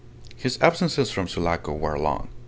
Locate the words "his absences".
0.35-1.11